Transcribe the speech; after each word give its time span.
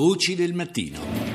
Voci 0.00 0.34
del 0.34 0.54
mattino. 0.54 1.29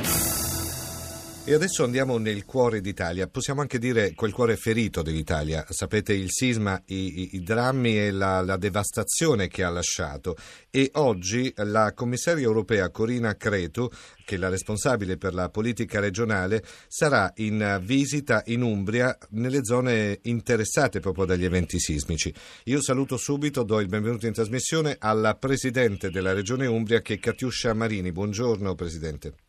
E 1.47 1.53
adesso 1.53 1.83
andiamo 1.83 2.17
nel 2.17 2.43
cuore 2.43 2.81
d'Italia, 2.81 3.27
possiamo 3.27 3.61
anche 3.61 3.77
dire 3.77 4.15
quel 4.15 4.33
cuore 4.33 4.55
ferito 4.55 5.03
dell'Italia. 5.03 5.63
Sapete 5.69 6.11
il 6.11 6.31
sisma, 6.31 6.81
i, 6.87 7.35
i, 7.35 7.43
drammi 7.43 7.99
e 7.99 8.09
la, 8.09 8.41
la, 8.41 8.57
devastazione 8.57 9.47
che 9.47 9.63
ha 9.63 9.69
lasciato. 9.69 10.35
E 10.71 10.89
oggi 10.93 11.53
la 11.57 11.93
commissaria 11.93 12.43
europea 12.43 12.89
Corina 12.89 13.35
Cretu, 13.35 13.87
che 14.25 14.35
è 14.35 14.37
la 14.39 14.49
responsabile 14.49 15.17
per 15.17 15.35
la 15.35 15.49
politica 15.49 15.99
regionale, 15.99 16.63
sarà 16.87 17.31
in 17.35 17.79
visita 17.83 18.41
in 18.47 18.63
Umbria 18.63 19.15
nelle 19.29 19.63
zone 19.63 20.17
interessate 20.23 20.99
proprio 20.99 21.25
dagli 21.25 21.45
eventi 21.45 21.79
sismici. 21.79 22.33
Io 22.63 22.81
saluto 22.81 23.17
subito, 23.17 23.61
do 23.61 23.79
il 23.79 23.87
benvenuto 23.87 24.25
in 24.25 24.33
trasmissione 24.33 24.95
alla 24.97 25.35
presidente 25.35 26.09
della 26.09 26.33
regione 26.33 26.65
Umbria 26.65 27.01
che 27.01 27.13
è 27.13 27.19
Katiuscia 27.19 27.75
Marini. 27.75 28.11
Buongiorno 28.11 28.73
Presidente. 28.73 29.44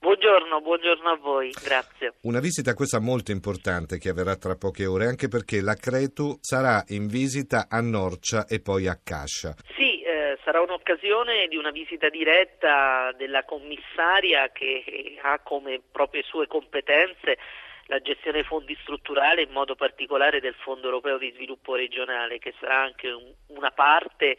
Buongiorno, 0.66 1.10
a 1.10 1.16
voi, 1.16 1.52
grazie. 1.62 2.14
Una 2.22 2.40
visita 2.40 2.74
questa 2.74 2.98
molto 2.98 3.30
importante 3.30 3.98
che 3.98 4.08
avverrà 4.08 4.34
tra 4.34 4.56
poche 4.56 4.84
ore, 4.84 5.06
anche 5.06 5.28
perché 5.28 5.60
la 5.60 5.74
Cretu 5.74 6.38
sarà 6.40 6.82
in 6.88 7.06
visita 7.06 7.68
a 7.70 7.80
Norcia 7.80 8.46
e 8.48 8.60
poi 8.60 8.88
a 8.88 8.98
Cascia. 8.98 9.54
Sì, 9.76 10.02
eh, 10.02 10.36
sarà 10.42 10.60
un'occasione 10.60 11.46
di 11.46 11.56
una 11.56 11.70
visita 11.70 12.08
diretta 12.08 13.12
della 13.16 13.44
commissaria 13.44 14.50
che 14.50 15.16
ha 15.22 15.38
come 15.38 15.80
proprie 15.88 16.24
sue 16.24 16.48
competenze 16.48 17.38
la 17.84 18.00
gestione 18.00 18.38
dei 18.38 18.46
fondi 18.48 18.76
strutturali, 18.82 19.44
in 19.44 19.52
modo 19.52 19.76
particolare 19.76 20.40
del 20.40 20.56
Fondo 20.58 20.86
europeo 20.86 21.16
di 21.16 21.30
sviluppo 21.36 21.76
regionale, 21.76 22.40
che 22.40 22.52
sarà 22.58 22.82
anche 22.82 23.08
un, 23.08 23.32
una 23.54 23.70
parte 23.70 24.36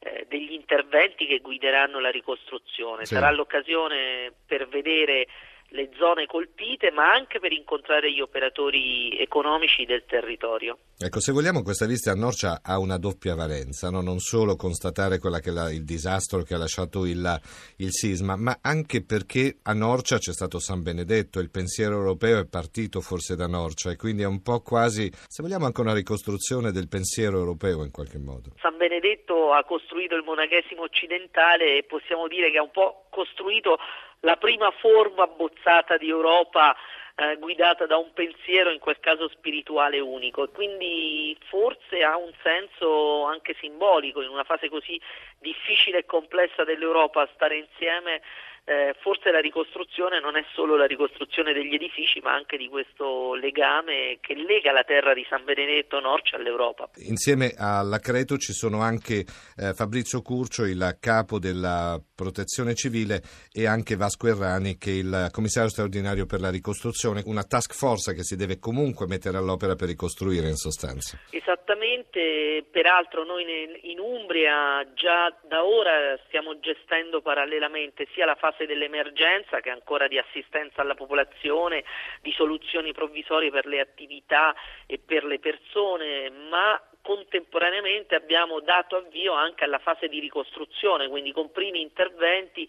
eh, 0.00 0.26
degli 0.28 0.50
interventi 0.50 1.26
che 1.26 1.38
guideranno 1.38 2.00
la 2.00 2.10
ricostruzione. 2.10 3.04
Sì. 3.04 3.14
Sarà 3.14 3.30
l'occasione 3.30 4.32
per 4.44 4.66
vedere 4.66 5.28
le 5.70 5.90
zone 5.96 6.26
colpite, 6.26 6.90
ma 6.90 7.12
anche 7.12 7.38
per 7.38 7.52
incontrare 7.52 8.12
gli 8.12 8.20
operatori 8.20 9.16
economici 9.18 9.84
del 9.84 10.04
territorio. 10.06 10.78
Ecco, 11.02 11.18
se 11.18 11.32
vogliamo, 11.32 11.62
questa 11.62 11.86
visita 11.86 12.10
a 12.10 12.14
Norcia 12.14 12.60
ha 12.62 12.78
una 12.78 12.98
doppia 12.98 13.34
valenza, 13.34 13.88
no? 13.88 14.02
non 14.02 14.18
solo 14.18 14.54
constatare 14.54 15.18
la, 15.18 15.70
il 15.72 15.82
disastro 15.82 16.42
che 16.42 16.52
ha 16.52 16.58
lasciato 16.58 17.06
il, 17.06 17.40
il, 17.78 17.90
sisma, 17.90 18.36
ma 18.36 18.58
anche 18.60 19.02
perché 19.02 19.60
a 19.62 19.72
Norcia 19.72 20.18
c'è 20.18 20.32
stato 20.32 20.58
San 20.58 20.82
Benedetto, 20.82 21.40
il 21.40 21.48
pensiero 21.48 21.94
europeo 21.94 22.38
è 22.38 22.46
partito 22.46 23.00
forse 23.00 23.34
da 23.34 23.46
Norcia 23.46 23.92
e 23.92 23.96
quindi 23.96 24.24
è 24.24 24.26
un 24.26 24.42
po' 24.42 24.60
quasi, 24.60 25.10
se 25.26 25.42
vogliamo, 25.42 25.64
anche 25.64 25.80
una 25.80 25.94
ricostruzione 25.94 26.70
del 26.70 26.88
pensiero 26.88 27.38
europeo 27.38 27.82
in 27.82 27.90
qualche 27.90 28.18
modo. 28.18 28.50
San 28.60 28.76
Benedetto 28.76 29.54
ha 29.54 29.64
costruito 29.64 30.16
il 30.16 30.22
monachesimo 30.22 30.82
occidentale 30.82 31.78
e 31.78 31.82
possiamo 31.84 32.28
dire 32.28 32.50
che 32.50 32.58
ha 32.58 32.62
un 32.62 32.72
po' 32.72 33.06
costruito 33.08 33.78
la 34.20 34.36
prima 34.36 34.70
forma 34.70 35.22
abbozzata 35.22 35.96
di 35.96 36.10
Europa 36.10 36.76
eh, 37.20 37.36
guidata 37.36 37.84
da 37.84 37.98
un 37.98 38.14
pensiero, 38.14 38.70
in 38.70 38.78
quel 38.78 38.98
caso 38.98 39.28
spirituale 39.28 40.00
unico, 40.00 40.48
quindi 40.48 41.36
forse 41.48 42.02
ha 42.02 42.16
un 42.16 42.32
senso 42.42 43.24
anche 43.24 43.54
simbolico 43.60 44.22
in 44.22 44.30
una 44.30 44.44
fase 44.44 44.70
così 44.70 44.98
difficile 45.38 45.98
e 45.98 46.06
complessa 46.06 46.64
dell'Europa 46.64 47.28
stare 47.34 47.58
insieme 47.58 48.22
eh, 48.64 48.94
forse 49.00 49.30
la 49.30 49.40
ricostruzione 49.40 50.20
non 50.20 50.36
è 50.36 50.44
solo 50.54 50.76
la 50.76 50.86
ricostruzione 50.86 51.52
degli 51.52 51.74
edifici, 51.74 52.20
ma 52.20 52.34
anche 52.34 52.56
di 52.56 52.68
questo 52.68 53.34
legame 53.34 54.18
che 54.20 54.34
lega 54.34 54.72
la 54.72 54.84
terra 54.84 55.14
di 55.14 55.26
San 55.28 55.44
Benedetto 55.44 55.98
Norcia 56.00 56.36
all'Europa. 56.36 56.90
Insieme 57.08 57.54
alla 57.56 57.98
Creto 57.98 58.36
ci 58.36 58.52
sono 58.52 58.80
anche 58.80 59.24
eh, 59.56 59.72
Fabrizio 59.74 60.22
Curcio, 60.22 60.64
il 60.64 60.98
capo 61.00 61.38
della 61.38 61.98
protezione 62.14 62.74
civile, 62.74 63.22
e 63.52 63.66
anche 63.66 63.96
Vasco 63.96 64.28
Errani, 64.28 64.76
che 64.76 64.90
è 64.90 64.94
il 64.94 65.28
commissario 65.32 65.70
straordinario 65.70 66.26
per 66.26 66.40
la 66.40 66.50
ricostruzione, 66.50 67.22
una 67.26 67.44
task 67.44 67.74
force 67.74 68.14
che 68.14 68.22
si 68.22 68.36
deve 68.36 68.58
comunque 68.58 69.06
mettere 69.06 69.36
all'opera 69.36 69.74
per 69.74 69.88
ricostruire 69.88 70.48
in 70.48 70.56
sostanza. 70.56 71.18
Esattamente, 71.30 72.64
peraltro 72.70 73.24
noi 73.24 73.44
in 73.90 73.98
Umbria 73.98 74.86
già 74.94 75.34
da 75.48 75.64
ora 75.64 76.18
stiamo 76.26 76.58
gestendo 76.60 77.20
parallelamente 77.20 78.06
sia 78.12 78.26
la 78.26 78.34
fase 78.34 78.49
dell'emergenza 78.58 79.60
che 79.60 79.70
ancora 79.70 80.08
di 80.08 80.18
assistenza 80.18 80.82
alla 80.82 80.94
popolazione, 80.94 81.84
di 82.20 82.32
soluzioni 82.32 82.92
provvisorie 82.92 83.50
per 83.50 83.66
le 83.66 83.80
attività 83.80 84.54
e 84.86 84.98
per 84.98 85.24
le 85.24 85.38
persone, 85.38 86.30
ma 86.30 86.80
contemporaneamente 87.02 88.14
abbiamo 88.14 88.60
dato 88.60 88.96
avvio 88.96 89.32
anche 89.32 89.64
alla 89.64 89.78
fase 89.78 90.08
di 90.08 90.20
ricostruzione, 90.20 91.08
quindi 91.08 91.32
con 91.32 91.50
primi 91.50 91.80
interventi 91.80 92.68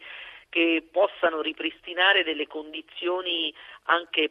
che 0.50 0.86
possano 0.92 1.42
ripristinare 1.42 2.24
delle 2.24 2.48
condizioni 2.48 3.54
anche 3.84 4.30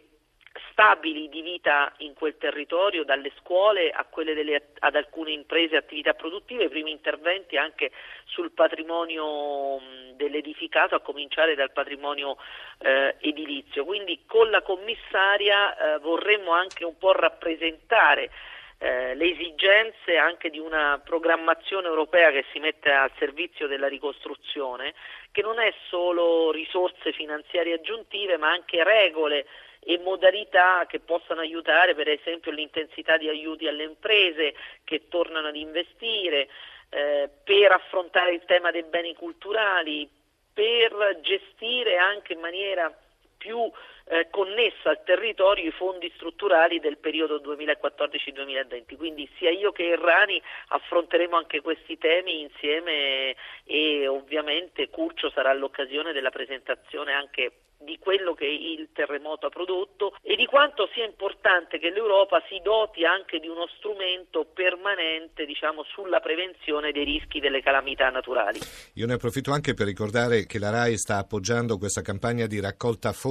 stabili 0.71 1.29
di 1.29 1.43
vita 1.43 1.93
in 1.99 2.15
quel 2.15 2.37
territorio, 2.37 3.05
dalle 3.05 3.31
scuole 3.39 3.91
a 3.91 4.05
quelle 4.05 4.35
delle, 4.35 4.71
ad 4.81 4.97
alcune 4.97 5.31
imprese 5.33 5.75
e 5.75 5.79
attività 5.79 6.15
produttive, 6.15 6.69
primi 6.69 6.91
interventi 6.91 7.57
anche 7.57 7.91
sul 8.25 8.51
patrimonio 8.51 9.81
dell'edificato, 10.15 10.95
a 10.95 11.01
cominciare 11.01 11.55
dal 11.55 11.73
patrimonio 11.73 12.37
eh, 12.79 13.17
edilizio. 13.21 13.85
Quindi 13.85 14.23
con 14.27 14.51
la 14.51 14.63
commissaria 14.63 15.77
eh, 15.77 15.99
vorremmo 15.99 16.53
anche 16.53 16.85
un 16.85 16.99
po' 16.99 17.13
rappresentare 17.13 18.31
eh, 18.79 19.15
le 19.15 19.31
esigenze 19.31 20.17
anche 20.17 20.49
di 20.49 20.59
una 20.59 21.01
programmazione 21.05 21.87
europea 21.87 22.31
che 22.31 22.47
si 22.51 22.59
mette 22.59 22.91
al 22.91 23.13
servizio 23.19 23.67
della 23.67 23.89
ricostruzione, 23.89 24.95
che 25.31 25.43
non 25.43 25.61
è 25.61 25.73
solo 25.89 26.51
risorse 26.51 27.13
finanziarie 27.13 27.75
aggiuntive, 27.75 28.39
ma 28.39 28.51
anche 28.51 28.83
regole 28.83 29.47
e 29.81 29.99
modalità 29.99 30.85
che 30.87 31.01
possano 31.01 31.41
aiutare 31.41 31.95
per 31.95 32.09
esempio 32.09 32.53
l'intensità 32.53 33.17
di 33.17 33.29
aiuti 33.29 33.67
alle 33.67 33.85
imprese 33.85 34.55
che 34.85 35.09
tornano 35.09 35.49
ad 35.49 35.57
investire, 35.57 36.49
eh, 36.91 37.29
per 37.43 37.73
affrontare 37.73 38.33
il 38.33 38.45
tema 38.45 38.71
dei 38.71 38.83
beni 38.83 39.15
culturali, 39.15 40.09
per 40.53 41.21
gestire 41.23 41.97
anche 41.97 42.35
in 42.35 42.41
maniera 42.41 42.95
più 43.41 43.73
eh, 44.05 44.29
connessa 44.31 44.91
al 44.91 45.03
territorio 45.03 45.67
i 45.67 45.73
fondi 45.73 46.13
strutturali 46.15 46.79
del 46.79 46.99
periodo 46.99 47.41
2014-2020. 47.41 48.97
Quindi 48.97 49.29
sia 49.39 49.51
io 49.51 49.73
che 49.73 49.89
Errani 49.89 50.41
affronteremo 50.69 51.37
anche 51.37 51.63
questi 51.63 51.97
temi 51.97 52.43
insieme 52.43 53.35
e 53.65 54.07
ovviamente 54.07 54.91
Curcio 54.91 55.31
sarà 55.31 55.55
l'occasione 55.55 56.13
della 56.13 56.31
presentazione 56.31 57.13
anche 57.13 57.53
di 57.83 57.99
quello 57.99 58.35
che 58.35 58.45
il 58.45 58.91
terremoto 58.93 59.47
ha 59.47 59.49
prodotto 59.49 60.15
e 60.21 60.37
di 60.37 60.45
quanto 60.45 60.87
sia 60.93 61.07
importante 61.07 61.79
che 61.79 61.89
l'Europa 61.89 62.43
si 62.47 62.61
doti 62.63 63.07
anche 63.07 63.39
di 63.39 63.49
uno 63.49 63.67
strumento 63.79 64.45
permanente 64.45 65.47
diciamo, 65.47 65.83
sulla 65.85 66.21
prevenzione 66.21 66.93
dei 66.93 67.05
rischi 67.05 67.41
delle 67.41 67.63
calamità 67.63 68.11
naturali. 68.11 68.59
Io 68.95 69.07
ne 69.07 69.15
approfitto 69.15 69.51
anche 69.51 69.73
per 69.73 69.87
ricordare 69.87 70.45
che 70.45 70.59
la 70.59 70.69
RAI 70.69 70.99
sta 70.99 71.17
appoggiando 71.17 71.79
questa 71.79 72.03
campagna 72.03 72.47
di 72.47 72.61
raccolta 72.61 73.13
fondi 73.13 73.30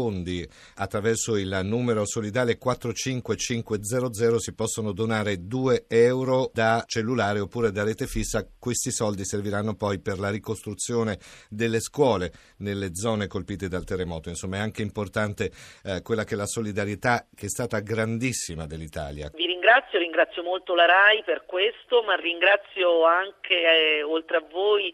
attraverso 0.76 1.36
il 1.36 1.60
numero 1.64 2.06
solidale 2.06 2.58
45500 2.58 4.40
si 4.40 4.54
possono 4.54 4.94
donare 4.94 5.46
2 5.46 5.86
euro 5.88 6.50
da 6.54 6.84
cellulare 6.86 7.40
oppure 7.40 7.72
da 7.72 7.84
rete 7.84 8.08
fissa. 8.08 8.48
Questi 8.58 8.92
soldi 8.92 9.26
serviranno 9.26 9.76
poi 9.76 10.00
per 10.00 10.20
la 10.20 10.30
ricostruzione 10.30 11.20
delle 11.50 11.80
scuole 11.80 12.32
nelle 12.60 12.96
zone 12.96 13.28
colpite 13.28 13.68
dal 13.68 13.84
terremoto 13.84 14.30
insomma 14.30 14.58
è 14.58 14.60
anche 14.60 14.82
importante 14.82 15.52
eh, 15.84 16.02
quella 16.02 16.24
che 16.24 16.34
è 16.34 16.38
la 16.38 16.46
solidarietà 16.46 17.28
che 17.36 17.48
è 17.48 17.50
stata 17.50 17.80
grandissima 17.80 18.66
dell'Italia. 18.66 19.30
Vi 19.34 19.46
ringrazio, 19.46 20.00
ringrazio 20.00 20.44
molto 20.44 20.76
la 20.76 20.86
RAI 20.86 21.24
per 21.24 21.46
questo, 21.46 22.02
ma 22.04 22.16
ringrazio 22.16 23.06
anche, 23.06 24.00
eh, 24.00 24.04
oltre 24.04 24.38
a 24.38 24.44
voi, 24.50 24.94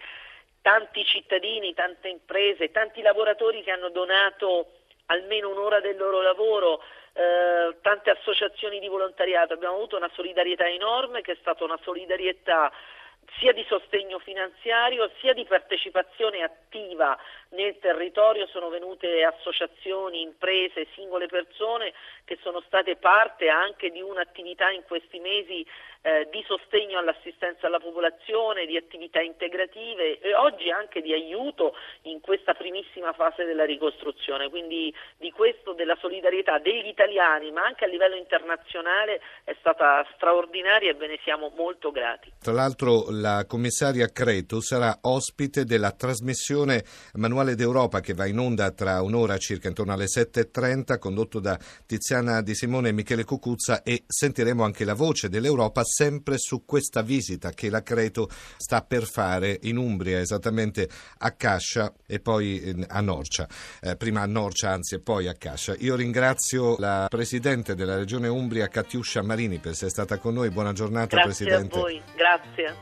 tanti 0.62 1.04
cittadini, 1.06 1.74
tante 1.74 2.10
imprese, 2.10 2.72
tanti 2.72 3.02
lavoratori 3.02 3.64
che 3.64 3.72
hanno 3.72 3.90
donato 3.90 4.85
almeno 5.08 5.50
un'ora 5.50 5.80
del 5.80 5.98
loro 5.98 6.22
lavoro, 6.22 6.82
eh, 7.14 7.78
tante 7.82 8.10
associazioni 8.10 8.80
di 8.80 8.88
volontariato, 8.88 9.54
abbiamo 9.54 9.76
avuto 9.76 9.98
una 9.98 10.10
solidarietà 10.14 10.68
enorme 10.68 11.22
che 11.22 11.34
è 11.34 11.38
stata 11.40 11.64
una 11.64 11.80
solidarietà 11.84 12.72
sia 13.40 13.52
di 13.52 13.66
sostegno 13.68 14.20
finanziario 14.20 15.10
sia 15.20 15.34
di 15.34 15.46
partecipazione 15.46 16.42
attiva 16.42 17.18
nel 17.50 17.78
territorio 17.80 18.48
sono 18.48 18.70
venute 18.70 19.24
associazioni, 19.24 20.22
imprese, 20.22 20.88
singole 20.94 21.28
persone 21.28 21.94
che 22.26 22.38
sono 22.42 22.62
state 22.66 22.98
parte 22.98 23.50
anche 23.50 23.90
di 23.92 24.02
un'attività 24.02 24.70
in 24.70 24.84
questi 24.86 25.20
mesi 25.20 25.66
eh, 26.02 26.28
di 26.32 26.44
sostegno 26.46 27.00
all'assistenza 27.00 27.66
alla 27.66 27.80
popolazione, 27.80 28.68
di 28.68 28.78
attività 28.78 29.22
integrative 29.22 30.20
e 30.20 30.36
oggi 30.36 30.70
anche 30.70 31.02
di 31.02 31.14
aiuto 31.14 31.74
in 32.04 32.22
questa 32.22 32.54
primissima 32.54 33.12
fase 33.14 33.44
della 33.44 33.66
ricostruzione. 33.66 34.50
Quindi 34.50 34.94
di 35.18 35.32
questo, 35.32 35.74
della 35.74 35.98
solidarietà 36.00 36.60
degli 36.60 36.88
italiani, 36.88 37.52
ma 37.52 37.64
anche 37.64 37.86
a 37.86 37.88
livello 37.88 38.16
internazionale, 38.16 39.20
è 39.44 39.56
stata 39.60 40.06
straordinaria 40.14 40.92
e 40.92 40.94
ve 40.94 41.08
ne 41.08 41.20
siamo 41.24 41.52
molto 41.56 41.90
grati. 41.92 42.32
Tra 42.40 42.54
l'altro 42.54 43.10
la 43.26 43.46
commissaria 43.48 44.08
Cretu 44.10 44.60
sarà 44.60 45.00
ospite 45.02 45.66
della 45.66 45.90
trasmissione 45.90 46.86
Manuale 47.14 47.56
d'Europa 47.56 48.00
che 48.00 48.14
va 48.14 48.28
in 48.28 48.38
onda 48.38 48.70
tra 48.70 49.02
un'ora 49.02 49.40
circa 49.40 49.68
intorno 49.68 49.94
alle 49.94 50.06
7.30 50.06 51.00
condotto 51.00 51.40
da 51.40 51.58
Tiziana 51.88 52.44
Di 52.44 52.54
Simone 52.54 52.90
e 52.90 52.92
Michele 52.92 53.24
Cucuzza 53.24 53.82
e 53.82 54.04
sentiremo 54.06 54.64
anche 54.64 54.86
la 54.86 54.94
voce 54.94 55.28
dell'Europa 55.28 55.84
sempre 55.84 56.38
su 56.38 56.66
questa 56.66 57.02
visita 57.02 57.50
che 57.50 57.72
la 57.72 57.82
Creto 57.82 58.30
sta 58.58 58.84
per 58.84 59.06
fare 59.06 59.58
in 59.64 59.78
Umbria, 59.78 60.20
esattamente 60.20 60.88
a 61.18 61.32
Cascia 61.32 61.92
e 62.06 62.20
poi 62.20 62.86
a 62.88 63.02
Norcia. 63.02 63.48
Eh, 63.82 63.96
prima 63.96 64.22
a 64.22 64.28
Norcia, 64.28 64.70
anzi, 64.70 64.96
e 64.96 65.00
poi 65.00 65.28
a 65.28 65.34
Cascia. 65.34 65.74
Io 65.80 65.96
ringrazio 65.96 66.76
la 66.78 67.08
Presidente 67.10 67.74
della 67.74 67.96
Regione 67.96 68.28
Umbria, 68.28 68.68
Catiuscia 68.68 69.24
Marini, 69.24 69.58
per 69.58 69.72
essere 69.72 69.90
stata 69.90 70.20
con 70.20 70.36
noi. 70.36 70.52
Buona 70.52 70.74
giornata, 70.74 71.16
Grazie 71.16 71.46
Presidente. 71.46 71.80
Grazie 71.80 71.80
a 71.80 71.82
voi. 71.82 72.04
Grazie. 72.16 72.76